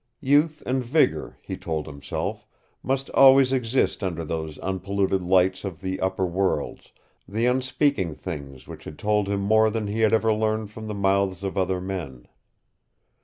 [0.23, 2.47] Youth and vigor, he told himself,
[2.81, 6.91] must always exist under those unpolluted lights of the upper worlds,
[7.27, 10.95] the unspeaking things which had told him more than he had ever learned from the
[10.95, 12.27] mouths of other men.